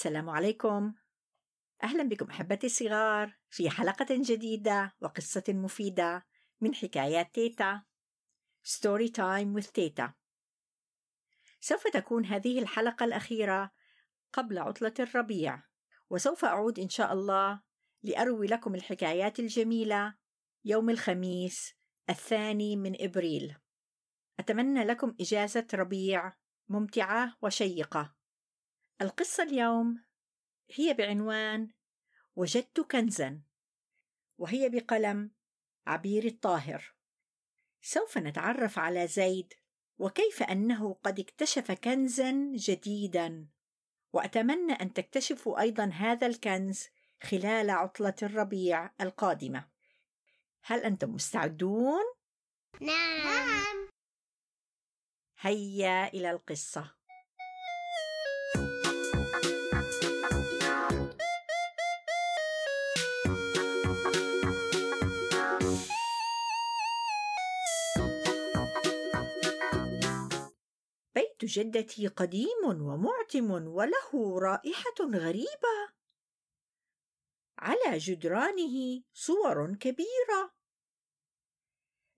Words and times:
السلام 0.00 0.30
عليكم. 0.30 0.94
أهلا 1.82 2.02
بكم 2.02 2.30
أحبتي 2.30 2.66
الصغار 2.66 3.36
في 3.50 3.70
حلقة 3.70 4.06
جديدة 4.10 4.96
وقصة 5.00 5.44
مفيدة 5.48 6.26
من 6.60 6.74
حكايات 6.74 7.34
تيتا. 7.34 7.82
Story 8.62 9.08
Time 9.08 9.60
with 9.60 9.70
تيتا. 9.70 10.12
سوف 11.60 11.86
تكون 11.86 12.24
هذه 12.24 12.58
الحلقة 12.58 13.04
الأخيرة 13.04 13.70
قبل 14.32 14.58
عطلة 14.58 14.94
الربيع 15.00 15.62
وسوف 16.10 16.44
أعود 16.44 16.78
إن 16.78 16.88
شاء 16.88 17.12
الله 17.12 17.62
لأروي 18.02 18.46
لكم 18.46 18.74
الحكايات 18.74 19.40
الجميلة 19.40 20.14
يوم 20.64 20.90
الخميس 20.90 21.74
الثاني 22.10 22.76
من 22.76 22.96
إبريل. 23.00 23.56
أتمنى 24.38 24.84
لكم 24.84 25.14
إجازة 25.20 25.66
ربيع 25.74 26.32
ممتعة 26.68 27.36
وشيقة. 27.42 28.19
القصة 29.00 29.42
اليوم 29.42 30.04
هي 30.74 30.94
بعنوان 30.94 31.70
وجدت 32.36 32.80
كنزا 32.80 33.40
وهي 34.38 34.68
بقلم 34.68 35.30
عبير 35.86 36.24
الطاهر. 36.24 36.94
سوف 37.82 38.18
نتعرف 38.18 38.78
على 38.78 39.06
زيد 39.06 39.54
وكيف 39.98 40.42
أنه 40.42 40.94
قد 40.94 41.20
اكتشف 41.20 41.72
كنزا 41.72 42.32
جديدا 42.54 43.48
وأتمنى 44.12 44.72
أن 44.72 44.92
تكتشفوا 44.92 45.60
أيضا 45.60 45.84
هذا 45.84 46.26
الكنز 46.26 46.88
خلال 47.22 47.70
عطلة 47.70 48.14
الربيع 48.22 48.90
القادمة. 49.00 49.68
هل 50.62 50.80
أنتم 50.80 51.14
مستعدون؟ 51.14 52.04
نعم. 52.80 53.88
هيا 55.40 56.08
إلى 56.08 56.30
القصة. 56.30 56.99
جدتي 71.50 72.06
قديم 72.06 72.64
ومعتم 72.64 73.50
وله 73.50 74.38
رائحة 74.38 74.98
غريبة. 75.00 75.76
على 77.58 77.98
جدرانه 77.98 79.02
صور 79.14 79.74
كبيرة. 79.74 80.54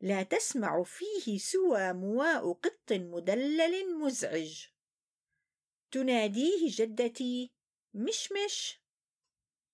لا 0.01 0.23
تسمع 0.23 0.83
فيه 0.83 1.39
سوى 1.39 1.93
مواء 1.93 2.53
قط 2.53 2.93
مدلل 2.93 3.99
مزعج. 3.99 4.67
تناديه 5.91 6.69
جدتي 6.69 7.53
مشمش. 7.95 8.83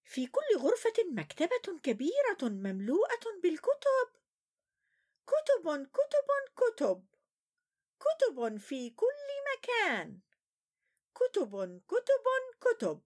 في 0.04 0.26
كل 0.26 0.58
غرفة 0.58 1.04
مكتبة 1.12 1.78
كبيرة 1.82 2.42
مملوءة 2.42 3.40
بالكتب. 3.42 4.08
كتب 5.26 5.86
كتب 5.86 6.28
كتب. 6.56 7.17
كتب 8.00 8.56
في 8.56 8.90
كل 8.90 9.28
مكان. 9.56 10.20
كتب 11.14 11.82
كتب 11.88 12.24
كتب. 12.60 13.02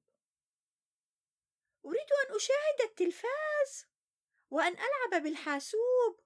أريد 1.85 2.09
أن 2.13 2.37
أشاهد 2.37 2.81
التلفاز 2.91 3.87
وأن 4.51 4.73
ألعب 4.73 5.23
بالحاسوب. 5.23 6.21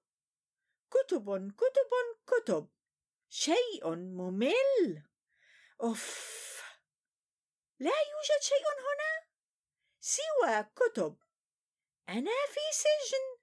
كتب 0.91 1.51
كتب 1.51 1.91
كتب. 2.27 2.69
شيء 3.29 3.95
ممل. 3.95 5.03
اف 5.81 6.57
لا 7.79 7.91
يوجد 7.91 8.41
شيء 8.41 8.63
هنا. 8.79 9.27
سوى 9.99 10.63
كتب. 10.75 11.17
أنا 12.09 12.31
في 12.47 12.59
سجن. 12.71 13.37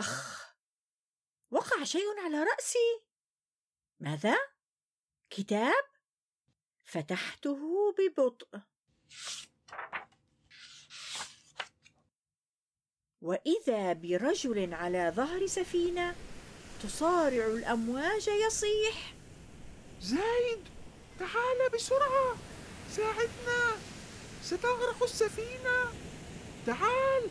أخ. 0.00 0.29
وقع 1.50 1.84
شيء 1.84 2.20
على 2.24 2.42
رأسي. 2.42 3.00
ماذا؟ 4.00 4.36
كتاب؟ 5.30 5.84
فتحته 6.84 7.94
ببطء. 7.98 8.60
وإذا 13.22 13.92
برجل 13.92 14.74
على 14.74 15.12
ظهر 15.16 15.46
سفينة 15.46 16.16
تصارع 16.82 17.46
الأمواج 17.46 18.28
يصيح. 18.28 19.14
زايد 20.00 20.68
تعال 21.18 21.70
بسرعة. 21.74 22.36
ساعدنا. 22.90 23.76
ستغرق 24.42 25.02
السفينة. 25.02 25.92
تعال. 26.66 27.30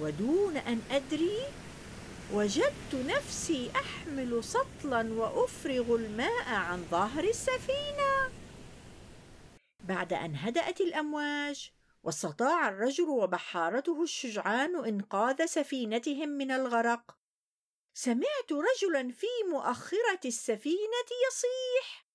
ودون 0.00 0.56
أن 0.56 0.82
أدري 0.90 1.42
وجدت 2.32 2.94
نفسي 2.94 3.70
أحمل 3.76 4.44
سطلا 4.44 5.12
وأفرغ 5.12 5.96
الماء 5.96 6.48
عن 6.48 6.86
ظهر 6.90 7.24
السفينة. 7.24 8.32
بعد 9.80 10.12
أن 10.12 10.36
هدأت 10.36 10.80
الأمواج 10.80 11.72
واستطاع 12.02 12.68
الرجل 12.68 13.08
وبحارته 13.08 14.02
الشجعان 14.02 14.84
إنقاذ 14.84 15.46
سفينتهم 15.46 16.28
من 16.28 16.50
الغرق. 16.50 17.16
سمعت 17.94 18.52
رجلا 18.52 19.12
في 19.12 19.26
مؤخرة 19.50 20.20
السفينة 20.24 21.08
يصيح 21.28 22.06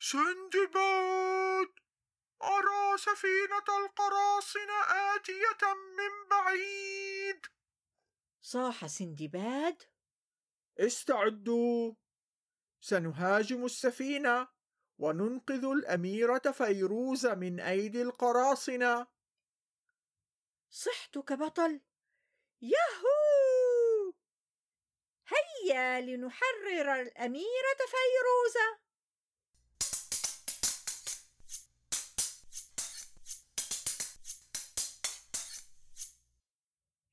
سندباد 0.00 1.68
أرى 2.42 2.98
سفينة 2.98 3.68
القراصنة 3.84 4.80
آتية 5.14 5.74
من 5.98 6.28
بعيد. 6.30 7.61
صاح 8.42 8.86
سندباد؟ 8.86 9.82
استعدوا! 10.78 11.94
سنهاجم 12.80 13.64
السفينة 13.64 14.48
وننقذ 14.98 15.64
الأميرة 15.64 16.38
فيروز 16.38 17.26
من 17.26 17.60
أيدي 17.60 18.02
القراصنة. 18.02 19.06
صحت 20.70 21.18
كبطل 21.18 21.80
ياهو! 22.62 24.12
هيا 25.26 26.00
لنحرر 26.00 27.00
الأميرة 27.00 27.80
فيروزه 27.92 28.80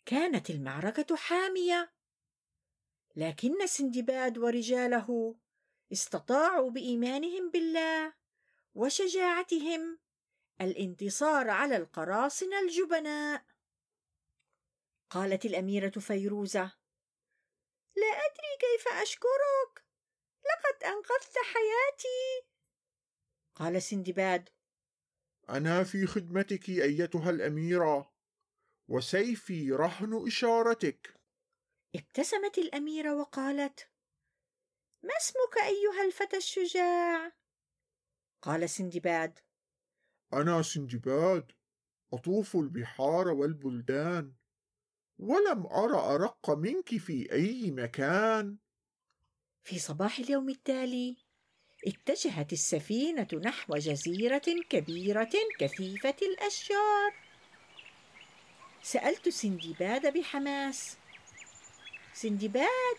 كانت 0.09 0.50
المعركة 0.50 1.16
حامية. 1.16 1.94
لكن 3.16 3.68
سندباد 3.68 4.38
ورجاله 4.38 5.36
استطاعوا 5.92 6.72
بإيمانهم 6.72 7.52
بالله 7.52 8.14
وشجاعتهم 8.75 10.00
الانتصار 10.62 11.50
على 11.50 11.78
القراصنة 11.78 12.59
الجبناء. 12.59 13.46
قالت 15.09 15.46
الأميرة 15.46 15.90
فيروزة 15.90 16.72
لا 17.96 18.08
أدري 18.08 18.58
كيف 18.59 18.88
أشكرك 18.88 19.86
لقد 20.46 20.84
أنقذت 20.84 21.38
حياتي. 21.53 22.48
قال 23.56 23.81
سندباد 23.81 24.50
أنا 25.50 25.84
في 25.84 26.07
خدمتك 26.07 26.69
أيتها 26.69 27.30
الأميرة. 27.30 28.19
وسيفي 28.89 29.71
رهن 29.71 30.27
إشارتك. 30.27 31.15
ابتسمت 31.95 32.57
الأميرة 32.57 33.15
وقالت 33.15 33.89
ما 35.03 35.13
اسمك 35.18 35.63
أيها 35.65 36.06
الفتى 36.06 36.38
الشجاع؟ 36.38 37.31
قال 38.41 38.69
سندباد 38.69 39.39
أنا 40.33 40.62
سندباد 40.62 41.51
أطوف 42.13 42.56
البحار 42.56 43.27
والبلدان 43.27 44.36
ولم 45.19 45.65
أر 45.65 46.15
أرق 46.15 46.50
منك 46.50 46.97
في 46.97 47.31
أي 47.31 47.71
مكان. 47.71 48.57
في 49.63 49.80
صباح 49.80 50.19
اليوم 50.19 50.50
التالي 50.50 51.18
اتجهت 51.88 52.53
السفينة 52.53 53.27
نحو 53.33 53.75
جزيرة 53.75 54.63
كبيرة 54.69 55.30
كثيفة 55.59 56.15
الأشجار. 56.21 57.29
سألت 58.81 59.30
سندباد 59.30 60.14
بحماس. 60.18 60.98
سندباد 62.14 62.98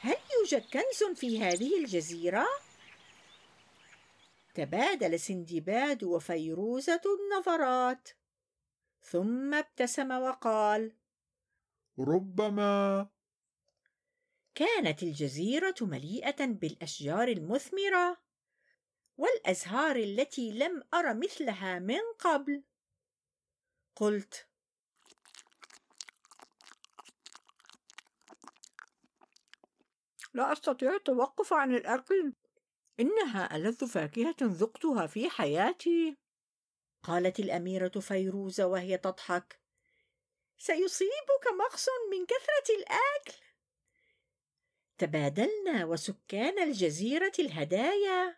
هل 0.00 0.16
يوجد 0.38 0.66
كنز 0.72 1.18
في 1.18 1.40
هذه 1.42 1.78
الجزيرة؟ 1.78 2.46
تبادل 4.54 5.20
سندباد 5.20 6.04
وفيروزة 6.04 7.00
النظرات. 7.06 8.08
ثم 9.02 9.54
ابتسم 9.54 10.10
وقال 10.10 10.92
ربما. 11.98 13.08
كانت 14.54 15.02
الجزيرة 15.02 15.74
مليئة 15.80 16.46
بالأشجار 16.46 17.28
المثمرة 17.28 18.16
والأزهار 19.16 19.96
التي 19.96 20.52
لم 20.52 20.82
أر 20.94 21.14
مثلها 21.14 21.78
من 21.78 22.00
قبل. 22.18 22.62
قلت 23.96 24.48
لا 30.34 30.52
أستطيع 30.52 30.94
التوقف 30.94 31.52
عن 31.52 31.74
الأكل. 31.74 32.32
إنها 33.00 33.56
ألذ 33.56 33.86
فاكهة 33.86 34.36
ذقتها 34.42 35.06
في 35.06 35.30
حياتي. 35.30 36.16
قالت 37.02 37.40
الأميرة 37.40 38.00
فيروزة 38.00 38.66
وهي 38.66 38.98
تضحك. 38.98 39.60
سيصيبك 40.58 41.46
مغص 41.58 41.86
من 42.10 42.26
كثرة 42.26 42.76
الأكل. 42.78 43.44
تبادلنا 44.98 45.84
وسكان 45.84 46.62
الجزيرة 46.62 47.32
الهدايا 47.38 48.36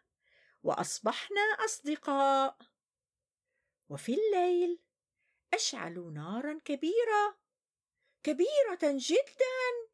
وأصبحنا 0.63 1.41
أصدقاء. 1.65 2.57
وفي 3.89 4.15
الليل 4.15 4.79
أشعلوا 5.55 6.11
نارا 6.11 6.61
كبيرة 6.65 7.39
كبيرة 8.23 8.79
جدا. 8.83 9.86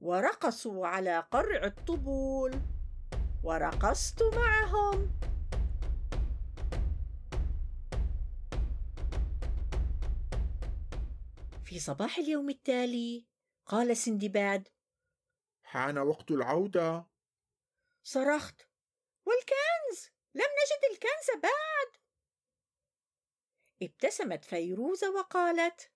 ورقصوا 0.00 0.86
على 0.86 1.18
قرع 1.18 1.64
الطبول. 1.64 2.60
ورقصت 3.44 4.22
معهم. 4.22 5.20
في 11.64 11.78
صباح 11.78 12.18
اليوم 12.18 12.50
التالي 12.50 13.26
قال 13.66 13.96
سندباد 13.96 14.68
حان 15.62 15.98
وقت 15.98 16.30
العودة. 16.30 17.06
صرخت 18.02 18.62
والكنز! 19.26 20.10
لم 20.34 20.42
نجد 20.42 20.92
الكنز 20.92 21.42
بعد. 21.42 22.02
ابتسمت 23.82 24.44
فيروزة 24.44 25.10
وقالت 25.10 25.92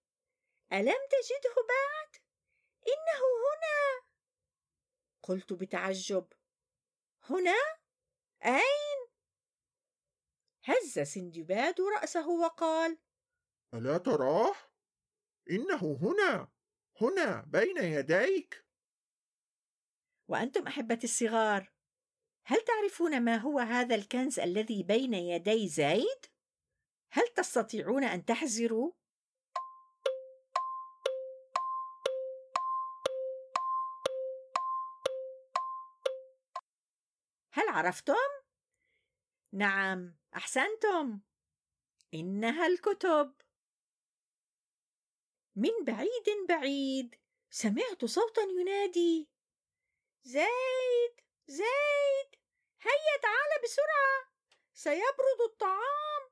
ألم 0.72 1.08
تجده 1.10 1.54
بعد؟ 1.68 2.23
إنه 2.86 3.20
هنا 3.44 4.06
قلت 5.22 5.52
بتعجب 5.52 6.32
هنا 7.22 7.56
أين؟ 8.44 9.08
هز 10.64 10.98
سندباد 10.98 11.80
رأسه 11.80 12.28
وقال 12.28 12.98
ألا 13.74 13.98
تراه؟ 13.98 14.54
إنه 15.50 15.98
هنا 16.02 16.48
هنا 17.00 17.44
بين 17.46 17.76
يديك 17.76 18.64
وأنتم 20.28 20.66
أحبتي 20.66 21.04
الصغار 21.06 21.72
هل 22.46 22.60
تعرفون 22.60 23.20
ما 23.20 23.36
هو 23.36 23.58
هذا 23.58 23.94
الكنز 23.94 24.40
الذي 24.40 24.82
بين 24.82 25.14
يدي 25.14 25.68
زيد؟ 25.68 26.26
هل 27.12 27.28
تستطيعون 27.28 28.04
أن 28.04 28.24
تحزروا؟ 28.24 28.92
عرفتم؟ 37.74 38.14
نعم 39.52 40.16
أحسنتم. 40.36 41.20
إنها 42.14 42.66
الكتب. 42.66 43.34
من 45.56 45.84
بعيد 45.84 46.46
بعيد 46.48 47.14
سمعت 47.50 48.04
صوتا 48.04 48.42
ينادي. 48.42 49.28
زيد 50.22 51.20
زيد 51.46 52.30
هيا 52.80 53.20
تعال 53.22 53.62
بسرعة 53.64 54.32
سيبرد 54.74 55.40
الطعام. 55.50 56.30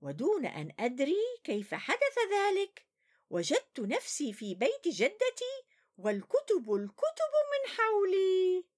ودون 0.00 0.46
أن 0.46 0.72
أدري 0.78 1.40
كيف 1.44 1.74
حدث 1.74 2.18
ذلك 2.32 2.86
وجدت 3.30 3.80
نفسي 3.80 4.32
في 4.32 4.54
بيت 4.54 4.88
جدتي 4.88 5.66
والكتب 5.96 6.74
الكتب 6.74 7.32
من 7.52 7.76
حولي. 7.76 8.69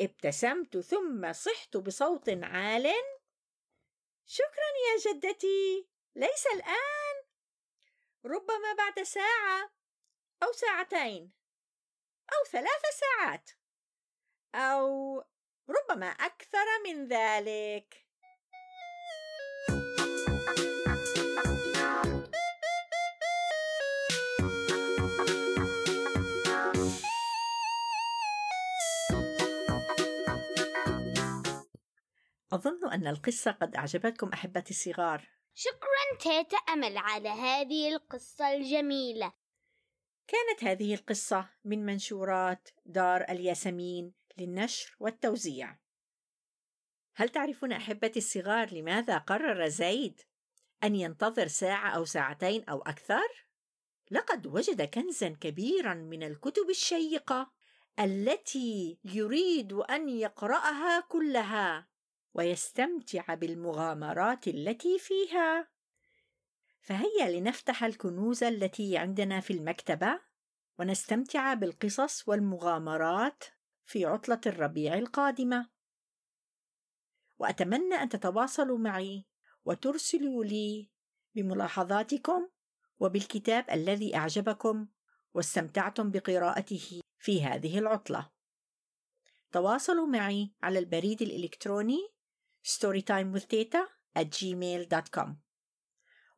ابتسمت 0.00 0.78
ثم 0.78 1.32
صحت 1.32 1.76
بصوت 1.76 2.28
عال. 2.28 2.92
شكرا 4.26 4.70
يا 4.86 5.12
جدتي 5.12 5.88
ليس 6.14 6.46
الآن. 6.46 7.24
ربما 8.24 8.72
بعد 8.78 9.02
ساعة 9.02 9.72
أو 10.42 10.52
ساعتين 10.52 11.32
أو 12.32 12.44
ثلاث 12.50 12.82
ساعات 13.00 13.50
أو 14.54 15.24
ربما 15.68 16.06
أكثر 16.06 16.64
من 16.84 17.08
ذلك. 17.08 18.05
أظن 32.52 32.92
أن 32.92 33.06
القصة 33.06 33.50
قد 33.50 33.76
أعجبتكم 33.76 34.28
أحبتي 34.28 34.70
الصغار. 34.70 35.28
شكرا 35.54 36.18
تيتا 36.20 36.56
أمل 36.56 36.96
على 36.96 37.28
هذه 37.28 37.88
القصة 37.88 38.52
الجميلة. 38.52 39.32
كانت 40.26 40.64
هذه 40.64 40.94
القصة 40.94 41.50
من 41.64 41.86
منشورات 41.86 42.68
دار 42.84 43.20
الياسمين 43.20 44.12
للنشر 44.38 44.96
والتوزيع. 45.00 45.78
هل 47.14 47.28
تعرفون 47.28 47.72
أحبتي 47.72 48.18
الصغار 48.18 48.74
لماذا 48.74 49.18
قرر 49.18 49.68
زيد 49.68 50.20
أن 50.84 50.94
ينتظر 50.94 51.46
ساعة 51.46 51.90
أو 51.90 52.04
ساعتين 52.04 52.64
أو 52.64 52.82
أكثر؟ 52.82 53.46
لقد 54.10 54.46
وجد 54.46 54.82
كنزا 54.82 55.28
كبيرا 55.28 55.94
من 55.94 56.22
الكتب 56.22 56.70
الشيقة 56.70 57.52
التي 58.00 58.98
يريد 59.04 59.72
أن 59.72 60.08
يقرأها 60.08 61.00
كلها. 61.00 61.88
ويستمتع 62.36 63.34
بالمغامرات 63.34 64.48
التي 64.48 64.98
فيها. 64.98 65.68
فهيا 66.80 67.40
لنفتح 67.40 67.84
الكنوز 67.84 68.44
التي 68.44 68.96
عندنا 68.96 69.40
في 69.40 69.52
المكتبة 69.52 70.20
ونستمتع 70.78 71.54
بالقصص 71.54 72.28
والمغامرات 72.28 73.44
في 73.84 74.04
عطلة 74.04 74.40
الربيع 74.46 74.94
القادمة. 74.94 75.68
وأتمنى 77.38 77.94
أن 77.94 78.08
تتواصلوا 78.08 78.78
معي 78.78 79.26
وترسلوا 79.64 80.44
لي 80.44 80.90
بملاحظاتكم 81.34 82.48
وبالكتاب 82.98 83.70
الذي 83.70 84.16
أعجبكم 84.16 84.88
واستمتعتم 85.34 86.10
بقراءته 86.10 87.00
في 87.18 87.44
هذه 87.44 87.78
العطلة. 87.78 88.30
تواصلوا 89.52 90.06
معي 90.06 90.54
على 90.62 90.78
البريد 90.78 91.22
الإلكتروني 91.22 92.15
storytimewithteta 92.66 93.82
at 94.18 94.26
gmail.com 94.26 95.28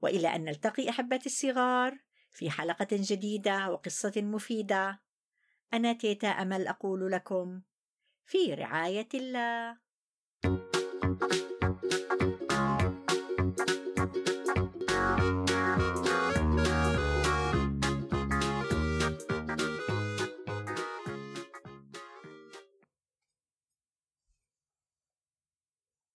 وإلى 0.02 0.28
أن 0.34 0.44
نلتقي 0.44 0.88
أحبتي 0.88 1.26
الصغار 1.26 1.98
في 2.32 2.50
حلقة 2.50 2.88
جديدة 2.92 3.70
وقصة 3.70 4.12
مفيدة. 4.16 5.00
أنا 5.72 5.92
تيتا 5.92 6.28
أمل 6.28 6.66
أقول 6.66 7.12
لكم 7.12 7.62
في 8.24 8.54
رعاية 8.54 9.08
الله. 9.14 9.78